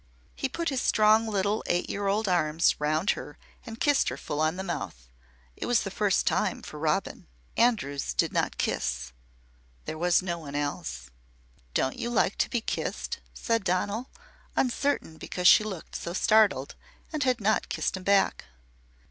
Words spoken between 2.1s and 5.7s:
arms round her and kissed her full on the mouth. It